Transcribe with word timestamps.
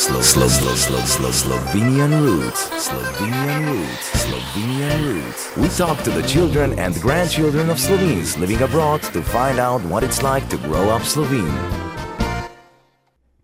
Slow, 0.00 0.22
slow, 0.22 0.48
slow, 0.48 0.74
slow, 0.76 1.00
slow, 1.02 1.30
Slovenian 1.30 2.22
roots. 2.22 2.70
Slovenian 2.70 3.70
roots. 3.70 4.24
Slovenian 4.24 5.04
roots. 5.04 5.56
We 5.58 5.68
talk 5.68 6.02
to 6.04 6.10
the 6.10 6.22
children 6.22 6.78
and 6.78 6.94
grandchildren 7.02 7.68
of 7.68 7.78
Slovenes 7.78 8.38
living 8.38 8.62
abroad 8.62 9.02
to 9.02 9.20
find 9.20 9.58
out 9.58 9.82
what 9.82 10.02
it's 10.02 10.22
like 10.22 10.48
to 10.48 10.56
grow 10.56 10.88
up 10.88 11.02
Slovene. 11.02 11.54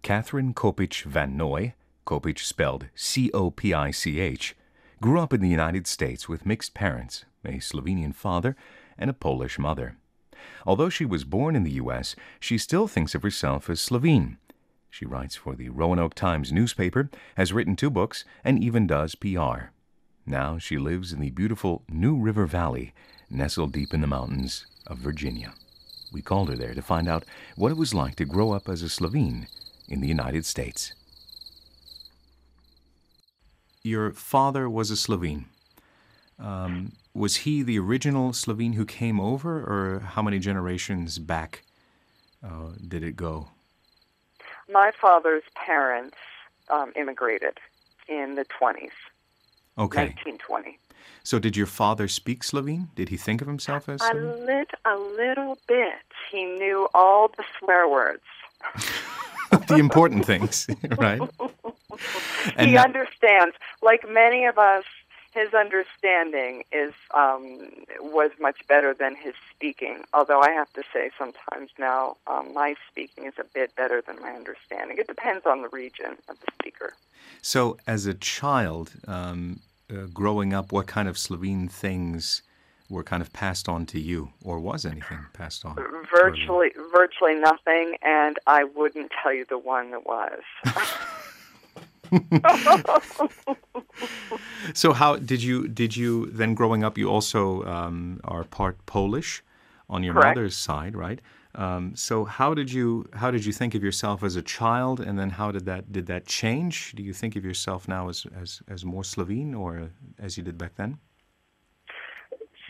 Catherine 0.00 0.54
Copich 0.54 1.02
Van 1.02 1.36
Noy, 1.36 1.74
Copich 2.06 2.38
spelled 2.38 2.86
C 2.94 3.30
O 3.34 3.50
P 3.50 3.74
I 3.74 3.90
C 3.90 4.18
H, 4.18 4.56
grew 5.02 5.20
up 5.20 5.34
in 5.34 5.42
the 5.42 5.50
United 5.50 5.86
States 5.86 6.26
with 6.26 6.46
mixed 6.46 6.72
parents, 6.72 7.26
a 7.44 7.58
Slovenian 7.58 8.14
father 8.14 8.56
and 8.96 9.10
a 9.10 9.12
Polish 9.12 9.58
mother. 9.58 9.98
Although 10.64 10.88
she 10.88 11.04
was 11.04 11.24
born 11.24 11.54
in 11.54 11.64
the 11.64 11.78
U.S., 11.82 12.16
she 12.40 12.56
still 12.56 12.88
thinks 12.88 13.14
of 13.14 13.22
herself 13.22 13.68
as 13.68 13.78
Slovene. 13.78 14.38
She 14.96 15.04
writes 15.04 15.36
for 15.36 15.54
the 15.54 15.68
Roanoke 15.68 16.14
Times 16.14 16.50
newspaper, 16.50 17.10
has 17.36 17.52
written 17.52 17.76
two 17.76 17.90
books, 17.90 18.24
and 18.42 18.64
even 18.64 18.86
does 18.86 19.14
PR. 19.14 19.68
Now 20.24 20.56
she 20.56 20.78
lives 20.78 21.12
in 21.12 21.20
the 21.20 21.28
beautiful 21.28 21.82
New 21.86 22.16
River 22.16 22.46
Valley, 22.46 22.94
nestled 23.28 23.74
deep 23.74 23.92
in 23.92 24.00
the 24.00 24.06
mountains 24.06 24.66
of 24.86 24.96
Virginia. 24.96 25.52
We 26.14 26.22
called 26.22 26.48
her 26.48 26.56
there 26.56 26.72
to 26.72 26.80
find 26.80 27.10
out 27.10 27.26
what 27.56 27.72
it 27.72 27.76
was 27.76 27.92
like 27.92 28.16
to 28.16 28.24
grow 28.24 28.52
up 28.52 28.70
as 28.70 28.80
a 28.80 28.88
Slovene 28.88 29.48
in 29.86 30.00
the 30.00 30.08
United 30.08 30.46
States. 30.46 30.94
Your 33.82 34.12
father 34.12 34.66
was 34.66 34.90
a 34.90 34.96
Slovene. 34.96 35.44
Um, 36.38 36.92
was 37.12 37.36
he 37.44 37.62
the 37.62 37.78
original 37.78 38.32
Slovene 38.32 38.72
who 38.72 38.86
came 38.86 39.20
over, 39.20 39.58
or 39.58 40.00
how 40.00 40.22
many 40.22 40.38
generations 40.38 41.18
back 41.18 41.64
uh, 42.42 42.70
did 42.88 43.04
it 43.04 43.14
go? 43.14 43.48
My 44.72 44.90
father's 45.00 45.42
parents 45.54 46.16
um, 46.70 46.92
immigrated 46.96 47.58
in 48.08 48.34
the 48.34 48.44
20s, 48.44 48.90
Okay. 49.78 50.06
1920. 50.06 50.78
So 51.22 51.38
did 51.38 51.56
your 51.56 51.66
father 51.66 52.08
speak 52.08 52.42
Slovene? 52.44 52.88
Did 52.94 53.08
he 53.08 53.16
think 53.16 53.40
of 53.40 53.46
himself 53.46 53.88
as 53.88 54.00
A, 54.00 54.06
Slovene? 54.10 54.46
lit, 54.46 54.70
a 54.84 54.96
little 54.96 55.58
bit. 55.68 55.94
He 56.30 56.44
knew 56.44 56.88
all 56.94 57.28
the 57.36 57.44
swear 57.58 57.88
words. 57.88 58.22
the 59.68 59.76
important 59.76 60.24
things, 60.24 60.66
right? 60.98 61.20
And 62.56 62.68
he 62.68 62.74
now- 62.74 62.84
understands. 62.84 63.56
Like 63.82 64.08
many 64.08 64.44
of 64.44 64.58
us, 64.58 64.84
his 65.36 65.52
understanding 65.52 66.64
is 66.72 66.94
um, 67.14 67.68
was 68.00 68.30
much 68.40 68.66
better 68.68 68.94
than 68.94 69.14
his 69.14 69.34
speaking. 69.54 70.02
Although 70.14 70.40
I 70.40 70.50
have 70.50 70.72
to 70.72 70.82
say, 70.92 71.10
sometimes 71.18 71.70
now 71.78 72.16
um, 72.26 72.54
my 72.54 72.74
speaking 72.90 73.26
is 73.26 73.34
a 73.38 73.44
bit 73.44 73.76
better 73.76 74.00
than 74.00 74.18
my 74.20 74.30
understanding. 74.30 74.96
It 74.98 75.06
depends 75.06 75.44
on 75.44 75.60
the 75.60 75.68
region 75.68 76.16
of 76.28 76.40
the 76.40 76.46
speaker. 76.58 76.94
So, 77.42 77.76
as 77.86 78.06
a 78.06 78.14
child, 78.14 78.92
um, 79.06 79.60
uh, 79.90 80.06
growing 80.12 80.54
up, 80.54 80.72
what 80.72 80.86
kind 80.86 81.06
of 81.06 81.18
Slovene 81.18 81.68
things 81.68 82.40
were 82.88 83.02
kind 83.02 83.20
of 83.20 83.30
passed 83.32 83.68
on 83.68 83.84
to 83.86 84.00
you, 84.00 84.30
or 84.42 84.58
was 84.58 84.86
anything 84.86 85.18
passed 85.34 85.66
on? 85.66 85.76
Virtually, 86.10 86.70
virtually 86.94 87.34
nothing, 87.34 87.96
and 88.00 88.38
I 88.46 88.64
wouldn't 88.64 89.12
tell 89.22 89.34
you 89.34 89.44
the 89.44 89.58
one 89.58 89.90
that 89.90 90.06
was. 90.06 90.40
So, 94.74 94.92
how 94.92 95.16
did 95.16 95.42
you 95.42 95.68
did 95.68 95.96
you 95.96 96.26
then 96.26 96.54
growing 96.54 96.82
up? 96.84 96.98
You 96.98 97.08
also 97.08 97.62
um, 97.64 98.20
are 98.24 98.44
part 98.44 98.84
Polish 98.86 99.42
on 99.88 100.02
your 100.02 100.14
Correct. 100.14 100.36
mother's 100.36 100.56
side, 100.56 100.96
right? 100.96 101.20
Um, 101.54 101.96
so, 101.96 102.24
how 102.24 102.52
did 102.52 102.72
you 102.72 103.08
how 103.14 103.30
did 103.30 103.44
you 103.44 103.52
think 103.52 103.74
of 103.74 103.82
yourself 103.82 104.22
as 104.22 104.36
a 104.36 104.42
child, 104.42 105.00
and 105.00 105.18
then 105.18 105.30
how 105.30 105.52
did 105.52 105.64
that 105.66 105.92
did 105.92 106.06
that 106.06 106.26
change? 106.26 106.92
Do 106.96 107.02
you 107.02 107.12
think 107.12 107.36
of 107.36 107.44
yourself 107.44 107.88
now 107.88 108.08
as 108.08 108.26
as, 108.38 108.62
as 108.68 108.84
more 108.84 109.04
Slovene, 109.04 109.54
or 109.54 109.90
as 110.18 110.36
you 110.36 110.42
did 110.42 110.58
back 110.58 110.74
then? 110.76 110.98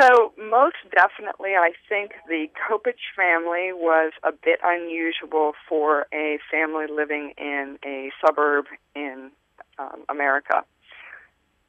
So, 0.00 0.32
most 0.38 0.76
definitely, 0.94 1.56
I 1.56 1.72
think 1.88 2.12
the 2.28 2.46
Copich 2.54 3.10
family 3.16 3.72
was 3.72 4.12
a 4.22 4.30
bit 4.30 4.60
unusual 4.62 5.54
for 5.68 6.06
a 6.14 6.38
family 6.52 6.86
living 6.88 7.32
in 7.36 7.78
a 7.84 8.12
suburb 8.24 8.66
in 8.94 9.32
um, 9.80 10.04
America. 10.08 10.64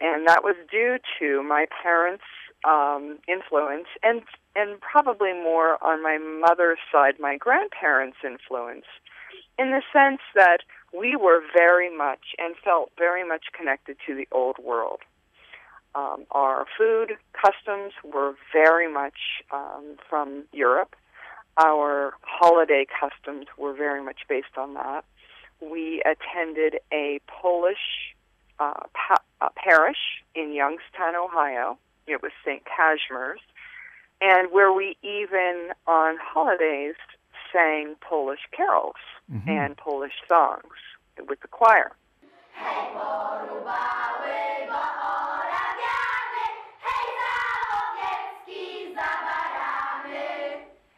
And 0.01 0.27
that 0.27 0.43
was 0.43 0.55
due 0.71 0.97
to 1.19 1.43
my 1.43 1.65
parents' 1.83 2.23
um, 2.67 3.19
influence 3.27 3.87
and, 4.03 4.21
and 4.55 4.79
probably 4.79 5.33
more 5.33 5.81
on 5.83 6.03
my 6.03 6.17
mother's 6.17 6.79
side, 6.91 7.15
my 7.19 7.37
grandparents' 7.37 8.17
influence, 8.23 8.85
in 9.57 9.71
the 9.71 9.81
sense 9.91 10.21
that 10.35 10.59
we 10.97 11.15
were 11.15 11.41
very 11.53 11.95
much 11.95 12.35
and 12.37 12.55
felt 12.63 12.91
very 12.97 13.27
much 13.27 13.45
connected 13.57 13.97
to 14.07 14.15
the 14.15 14.27
old 14.31 14.57
world. 14.57 14.99
Um, 15.95 16.25
our 16.31 16.65
food 16.77 17.17
customs 17.33 17.93
were 18.03 18.35
very 18.53 18.91
much 18.91 19.43
um, 19.51 19.97
from 20.09 20.43
Europe. 20.53 20.95
Our 21.57 22.13
holiday 22.21 22.85
customs 22.99 23.47
were 23.57 23.73
very 23.73 24.03
much 24.03 24.21
based 24.29 24.57
on 24.57 24.75
that. 24.75 25.03
We 25.61 26.01
attended 26.05 26.79
a 26.93 27.19
Polish 27.27 28.08
parish 29.69 30.23
in 30.35 30.53
Youngstown, 30.53 31.15
Ohio. 31.15 31.77
It 32.07 32.21
was 32.21 32.31
St. 32.43 32.63
Casimir's, 32.65 33.39
and 34.21 34.51
where 34.51 34.73
we 34.73 34.97
even 35.03 35.69
on 35.85 36.17
holidays 36.21 36.95
sang 37.53 37.95
Polish 38.01 38.39
carols 38.55 38.95
mm-hmm. 39.31 39.49
and 39.49 39.77
Polish 39.77 40.13
songs 40.27 40.63
with 41.27 41.39
the 41.41 41.47
choir. 41.47 41.91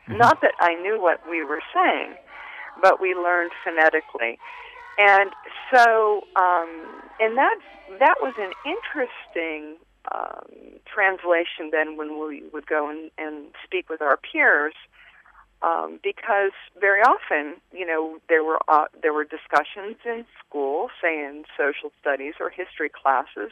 Not 0.08 0.42
that 0.42 0.54
I 0.60 0.76
knew 0.76 1.02
what 1.02 1.22
we 1.30 1.44
were 1.44 1.62
saying, 1.74 2.16
but 2.82 3.02
we 3.02 3.16
learned 3.16 3.52
phonetically. 3.64 4.38
And 4.98 5.32
so, 5.74 6.22
um, 6.36 7.02
and 7.20 7.38
that 7.38 7.58
that 8.00 8.16
was 8.22 8.34
an 8.38 8.52
interesting 8.66 9.78
um, 10.14 10.80
translation. 10.86 11.70
Then, 11.72 11.98
when 11.98 12.20
we 12.20 12.44
would 12.54 12.68
go 12.68 12.90
and, 12.90 13.12
and 13.18 13.48
speak 13.64 13.90
with 13.90 14.02
our 14.02 14.18
peers, 14.18 14.74
um, 15.62 16.00
because 16.04 16.52
very 16.80 17.02
often, 17.02 17.56
you 17.72 17.86
know, 17.86 18.18
there 18.30 18.44
were 18.44 18.60
uh, 18.68 18.86
there 19.02 19.14
were 19.14 19.24
discussions 19.24 19.98
in 20.06 20.26
school, 20.40 20.90
say 21.02 21.20
in 21.20 21.44
social 21.58 21.92
studies 22.00 22.36
or 22.40 22.50
history 22.50 22.90
classes, 22.90 23.52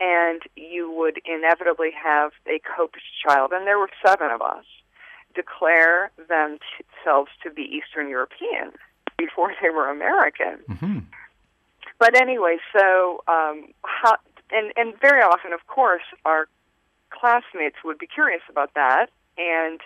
and 0.00 0.42
you 0.56 0.90
would 0.90 1.20
inevitably 1.24 1.90
have 1.92 2.32
a 2.46 2.60
Copich 2.60 3.08
child, 3.26 3.52
and 3.52 3.66
there 3.66 3.78
were 3.78 3.90
seven 4.04 4.30
of 4.30 4.40
us, 4.40 4.64
declare 5.34 6.10
themselves 6.16 7.30
to 7.42 7.50
be 7.50 7.62
Eastern 7.62 8.08
European 8.08 8.72
before 9.18 9.52
they 9.60 9.70
were 9.70 9.90
American. 9.90 10.58
hmm 10.68 10.98
But 11.98 12.16
anyway, 12.20 12.58
so 12.72 13.22
um, 13.28 13.72
how, 13.84 14.16
and 14.50 14.72
and 14.76 14.94
very 15.00 15.22
often, 15.22 15.52
of 15.52 15.66
course, 15.66 16.02
our 16.24 16.48
classmates 17.10 17.76
would 17.84 17.98
be 17.98 18.06
curious 18.06 18.42
about 18.48 18.74
that, 18.74 19.06
and 19.36 19.80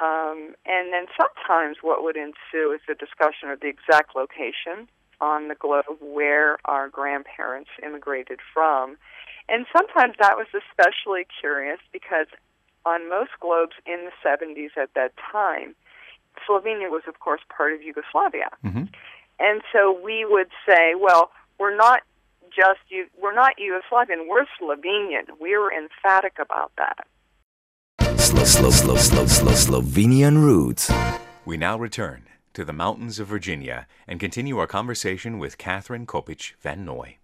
um, 0.00 0.54
and 0.66 0.92
then 0.92 1.06
sometimes 1.16 1.78
what 1.82 2.02
would 2.02 2.16
ensue 2.16 2.72
is 2.72 2.80
a 2.88 2.94
discussion 2.94 3.50
of 3.50 3.60
the 3.60 3.68
exact 3.68 4.16
location 4.16 4.88
on 5.20 5.48
the 5.48 5.54
globe 5.54 5.84
where 6.00 6.58
our 6.64 6.88
grandparents 6.88 7.70
immigrated 7.82 8.40
from, 8.52 8.96
and 9.48 9.66
sometimes 9.76 10.14
that 10.18 10.36
was 10.36 10.46
especially 10.54 11.26
curious 11.40 11.78
because 11.92 12.26
on 12.84 13.08
most 13.08 13.30
globes 13.40 13.74
in 13.86 14.06
the 14.06 14.28
70s 14.28 14.76
at 14.76 14.92
that 14.94 15.12
time, 15.30 15.74
Slovenia 16.48 16.90
was, 16.90 17.02
of 17.06 17.20
course, 17.20 17.40
part 17.54 17.72
of 17.72 17.82
Yugoslavia. 17.82 18.48
hmm 18.62 18.84
And 19.38 19.62
so 19.72 19.98
we 20.02 20.24
would 20.24 20.50
say, 20.66 20.94
well, 20.98 21.30
we're 21.62 21.76
not 21.76 22.00
just 22.50 22.80
you, 22.88 23.06
we're 23.22 23.32
not 23.32 23.52
Yugoslavian, 23.56 24.26
we're 24.28 24.46
Slovenian. 24.60 25.26
We 25.40 25.56
were 25.56 25.72
emphatic 25.72 26.32
about 26.40 26.72
that. 26.76 27.06
Slow, 28.18 28.42
slow, 28.42 28.70
slow, 28.70 28.96
slow, 28.96 29.26
slow, 29.26 29.52
Slovenian 29.52 30.42
roots. 30.42 30.90
We 31.44 31.56
now 31.56 31.78
return 31.78 32.24
to 32.54 32.64
the 32.64 32.72
mountains 32.72 33.20
of 33.20 33.28
Virginia 33.28 33.86
and 34.08 34.18
continue 34.18 34.58
our 34.58 34.66
conversation 34.66 35.38
with 35.38 35.56
Catherine 35.56 36.04
Copich 36.04 36.54
Van 36.60 36.84
Noy. 36.84 37.18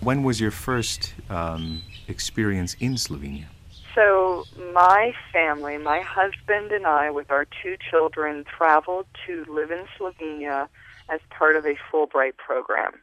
When 0.00 0.24
was 0.24 0.40
your 0.40 0.50
first 0.50 1.14
um, 1.28 1.80
experience 2.08 2.74
in 2.80 2.94
Slovenia? 2.94 3.46
So 3.94 4.46
my 4.74 5.12
family, 5.32 5.78
my 5.78 6.00
husband 6.00 6.72
and 6.72 6.86
I, 6.86 7.10
with 7.12 7.30
our 7.30 7.46
two 7.62 7.76
children, 7.88 8.44
traveled 8.44 9.06
to 9.28 9.44
live 9.48 9.70
in 9.70 9.84
Slovenia 9.96 10.68
as 11.10 11.20
part 11.30 11.56
of 11.56 11.64
a 11.64 11.74
Fulbright 11.92 12.36
program. 12.36 13.00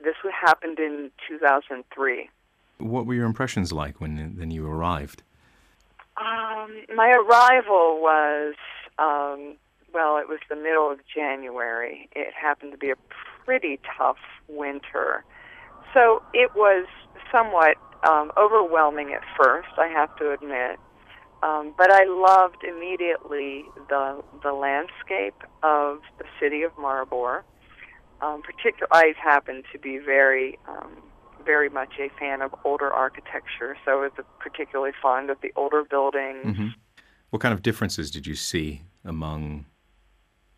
This 0.00 0.14
happened 0.44 0.78
in 0.78 1.10
2003. 1.28 2.28
What 2.78 3.06
were 3.06 3.14
your 3.14 3.24
impressions 3.24 3.72
like 3.72 4.00
when 4.00 4.36
then 4.36 4.50
you 4.50 4.66
arrived? 4.66 5.22
Um, 6.18 6.84
my 6.94 7.10
arrival 7.10 8.00
was, 8.00 8.54
um, 8.98 9.56
well, 9.92 10.18
it 10.18 10.28
was 10.28 10.40
the 10.48 10.56
middle 10.56 10.90
of 10.90 10.98
January. 11.14 12.08
It 12.14 12.34
happened 12.34 12.72
to 12.72 12.78
be 12.78 12.90
a 12.90 12.96
pretty 13.44 13.78
tough 13.96 14.18
winter. 14.48 15.24
So 15.94 16.22
it 16.34 16.54
was 16.54 16.86
somewhat 17.32 17.76
um, 18.06 18.32
overwhelming 18.36 19.12
at 19.12 19.22
first, 19.40 19.68
I 19.78 19.88
have 19.88 20.14
to 20.16 20.32
admit. 20.32 20.78
Um, 21.42 21.74
but 21.76 21.90
I 21.90 22.04
loved 22.04 22.64
immediately 22.64 23.64
the 23.88 24.22
the 24.42 24.52
landscape 24.52 25.42
of 25.62 26.00
the 26.18 26.24
city 26.40 26.62
of 26.62 26.72
Maribor. 26.76 27.42
Um, 28.22 28.42
I 28.90 29.12
happen 29.22 29.62
to 29.72 29.78
be 29.78 29.98
very 29.98 30.58
um, 30.66 31.02
very 31.44 31.68
much 31.68 31.94
a 31.98 32.08
fan 32.18 32.42
of 32.42 32.54
older 32.64 32.90
architecture, 32.92 33.76
so 33.84 33.92
I 33.92 33.94
was 33.94 34.12
particularly 34.40 34.92
fond 35.00 35.30
of 35.30 35.40
the 35.42 35.52
older 35.56 35.84
buildings. 35.84 36.44
Mm-hmm. 36.44 36.68
What 37.30 37.42
kind 37.42 37.52
of 37.52 37.62
differences 37.62 38.10
did 38.10 38.26
you 38.26 38.34
see 38.34 38.82
among, 39.04 39.66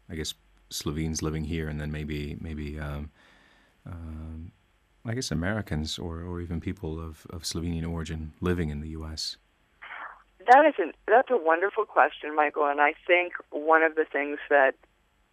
I 0.09 0.15
guess, 0.15 0.35
Slovenes 0.71 1.23
living 1.23 1.45
here, 1.45 1.69
and 1.69 1.81
then 1.81 1.91
maybe 1.91 2.37
maybe 2.41 2.79
um, 2.79 3.11
um, 3.85 4.53
I 5.05 5.15
guess 5.15 5.31
Americans 5.31 5.99
or, 5.99 6.23
or 6.23 6.41
even 6.41 6.61
people 6.61 7.01
of, 7.01 7.27
of 7.31 7.43
Slovenian 7.43 7.91
origin 7.91 8.33
living 8.41 8.69
in 8.69 8.81
the 8.81 8.91
U.S. 8.91 9.37
That 10.49 10.65
is 10.67 10.75
an, 10.79 10.93
that's 11.07 11.31
a 11.31 11.37
wonderful 11.37 11.85
question, 11.85 12.35
Michael, 12.35 12.67
and 12.67 12.81
I 12.81 12.95
think 13.07 13.35
one 13.51 13.83
of 13.83 13.95
the 13.95 14.07
things 14.11 14.39
that 14.49 14.75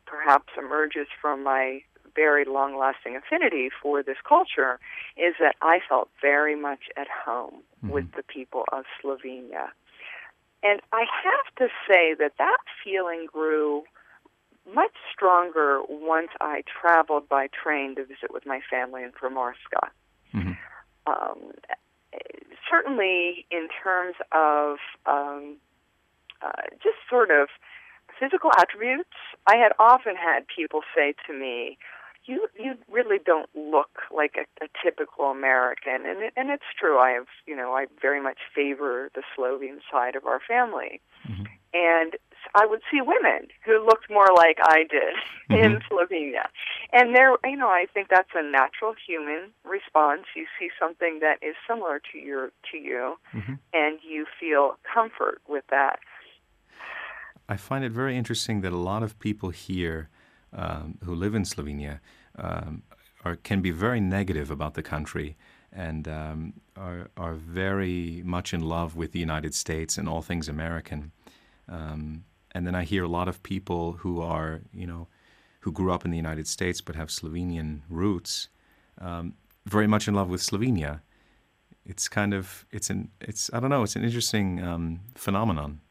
perhaps 0.06 0.54
emerges 0.58 1.08
from 1.22 1.44
my 1.44 1.82
very 2.16 2.46
long 2.46 2.78
lasting 2.78 3.16
affinity 3.16 3.70
for 3.82 4.04
this 4.04 4.18
culture 4.28 4.80
is 5.18 5.36
that 5.40 5.56
I 5.62 5.80
felt 5.88 6.10
very 6.22 6.56
much 6.56 6.84
at 6.98 7.08
home 7.08 7.62
mm-hmm. 7.84 7.90
with 7.90 8.12
the 8.16 8.24
people 8.24 8.64
of 8.72 8.86
Slovenia. 9.02 9.70
And 10.64 10.82
I 10.92 11.06
have 11.24 11.56
to 11.58 11.68
say 11.88 12.16
that 12.18 12.34
that 12.38 12.58
feeling 12.84 13.28
grew 13.32 13.84
much 14.74 14.96
stronger 15.14 15.82
once 15.88 16.30
I 16.42 16.64
traveled 16.66 17.30
by 17.30 17.48
train 17.48 17.96
to 17.96 18.04
visit 18.04 18.32
with 18.32 18.46
my 18.46 18.62
family 18.70 19.04
in 19.04 19.12
Primorska. 19.12 19.90
Mm-hmm. 20.34 20.54
Um, 21.08 21.52
certainly, 22.76 23.46
in 23.52 23.68
terms 23.84 24.16
of 24.32 24.78
um, 25.06 25.58
uh, 26.42 26.62
just 26.84 26.98
sort 27.10 27.32
of 27.32 27.48
physical 28.20 28.52
attributes, 28.58 29.10
I 29.48 29.58
had 29.58 29.74
often 29.80 30.16
had 30.16 30.46
people 30.48 30.82
say 30.96 31.14
to 31.28 31.34
me, 31.34 31.78
"You 32.26 32.48
you 32.58 32.76
really 32.90 33.20
don't 33.24 33.50
look 33.56 34.02
like 34.14 34.36
a, 34.38 34.64
a 34.64 34.68
typical 34.84 35.26
American," 35.26 36.06
and 36.06 36.24
it, 36.24 36.34
and 36.36 36.50
it's 36.50 36.64
true. 36.80 36.98
I 37.00 37.12
have 37.12 37.28
you 37.46 37.56
know 37.56 37.74
I 37.74 37.88
very 38.02 38.22
much 38.22 38.40
favor 38.54 39.10
the 39.16 39.24
Slovene 39.36 39.82
side 39.92 40.16
of 40.16 40.26
our 40.26 40.40
family, 40.40 41.02
mm-hmm. 41.28 41.44
and 41.74 42.16
I 42.56 42.66
would 42.66 42.82
see 42.90 43.02
women 43.02 43.50
who 43.66 43.86
looked 43.86 44.10
more 44.10 44.30
like 44.36 44.58
I 44.62 44.84
did 44.90 45.16
mm-hmm. 45.50 45.54
in 45.54 45.82
Slovenia. 45.90 46.48
And 46.94 47.14
there, 47.14 47.36
you 47.44 47.58
know, 47.58 47.68
I 47.68 47.86
think 47.94 48.08
that's 48.10 48.30
a 48.34 48.42
natural 48.42 48.96
human 49.06 49.52
response. 49.64 50.24
You 50.36 50.46
see 50.58 50.70
something 50.80 51.20
that 51.20 51.38
is 51.42 51.56
similar 51.68 52.02
to 52.12 52.18
your 52.18 52.52
to 52.72 52.78
you, 52.78 53.16
mm-hmm. 53.34 53.54
and 53.74 54.00
you 54.08 54.26
feel 54.40 54.78
comfort 54.94 55.42
with 55.48 55.66
that. 55.70 56.00
I 57.48 57.58
find 57.58 57.84
it 57.84 57.92
very 57.92 58.18
interesting 58.18 58.62
that 58.62 58.72
a 58.72 58.78
lot 58.78 59.04
of 59.04 59.20
people 59.20 59.50
here 59.50 60.10
um, 60.54 60.98
who 61.04 61.14
live 61.14 61.36
in 61.36 61.44
Slovenia 61.44 62.00
um, 62.38 62.84
are 63.24 63.36
can 63.36 63.62
be 63.62 63.72
very 63.72 64.00
negative 64.00 64.50
about 64.50 64.74
the 64.74 64.84
country 64.84 65.36
and 65.72 66.08
um, 66.08 66.54
are 66.78 67.10
are 67.18 67.34
very 67.34 68.22
much 68.26 68.54
in 68.54 68.62
love 68.62 68.96
with 68.96 69.12
the 69.12 69.20
United 69.20 69.54
States 69.54 69.98
and 69.98 70.08
all 70.08 70.22
things 70.22 70.48
American. 70.48 71.12
Um, 71.68 72.24
and 72.56 72.66
then 72.66 72.74
I 72.74 72.86
hear 72.86 73.04
a 73.04 73.10
lot 73.10 73.28
of 73.28 73.44
people 73.44 73.98
who 74.00 74.22
are, 74.22 74.62
you 74.74 74.88
know, 74.88 75.08
who 75.60 75.74
grew 75.74 75.92
up 75.92 76.06
in 76.06 76.12
the 76.12 76.18
United 76.18 76.48
States 76.48 76.80
but 76.80 76.96
have 76.96 77.10
Slovenian 77.10 77.82
roots, 77.90 78.48
um, 79.00 79.34
very 79.66 79.88
much 79.88 80.08
in 80.08 80.14
love 80.16 80.30
with 80.30 80.42
Slovenia. 80.42 81.02
It's 81.86 82.08
kind 82.08 82.34
of, 82.34 82.66
it's 82.72 82.90
an, 82.90 83.12
it's, 83.20 83.52
I 83.54 83.60
don't 83.60 83.70
know, 83.70 83.84
it's 83.84 83.98
an 83.98 84.06
interesting 84.06 84.64
um, 84.64 85.02
phenomenon. 85.16 85.82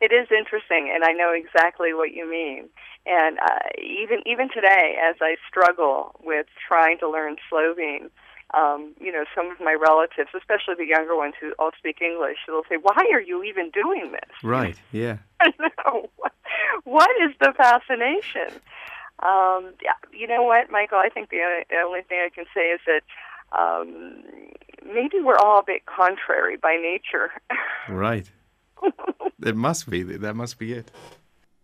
It 0.00 0.12
is 0.12 0.28
interesting, 0.32 0.90
and 0.92 1.04
I 1.04 1.12
know 1.12 1.32
exactly 1.32 1.92
what 1.92 2.12
you 2.12 2.28
mean. 2.28 2.68
And 3.06 3.38
uh, 3.38 3.68
even 3.78 4.20
even 4.26 4.48
today, 4.48 4.96
as 5.08 5.16
I 5.20 5.36
struggle 5.48 6.16
with 6.22 6.46
trying 6.66 6.98
to 6.98 7.08
learn 7.08 7.36
Slovene, 7.48 8.10
um, 8.56 8.94
you 9.00 9.10
know, 9.10 9.24
some 9.34 9.50
of 9.50 9.58
my 9.60 9.74
relatives, 9.74 10.30
especially 10.36 10.74
the 10.76 10.86
younger 10.86 11.16
ones 11.16 11.34
who 11.40 11.52
all 11.58 11.70
speak 11.76 12.00
English, 12.00 12.38
they'll 12.46 12.62
say, 12.68 12.76
"Why 12.80 13.04
are 13.12 13.20
you 13.20 13.42
even 13.42 13.70
doing 13.70 14.12
this?" 14.12 14.30
Right. 14.42 14.76
Yeah. 14.92 15.18
know. 15.60 16.10
what 16.84 17.10
is 17.22 17.34
the 17.40 17.52
fascination? 17.56 18.60
Um, 19.20 19.74
yeah, 19.82 19.94
you 20.12 20.26
know 20.26 20.42
what, 20.42 20.70
Michael? 20.70 20.98
I 20.98 21.08
think 21.08 21.30
the, 21.30 21.64
the 21.70 21.76
only 21.76 22.02
thing 22.02 22.18
I 22.24 22.28
can 22.28 22.44
say 22.54 22.70
is 22.70 22.80
that 22.86 23.02
um, 23.58 24.22
maybe 24.84 25.20
we're 25.22 25.36
all 25.36 25.60
a 25.60 25.64
bit 25.64 25.86
contrary 25.86 26.56
by 26.56 26.76
nature. 26.76 27.30
right. 27.88 28.30
it 29.42 29.56
must 29.56 29.88
be. 29.88 30.02
That 30.02 30.34
must 30.34 30.58
be 30.58 30.72
it. 30.72 30.90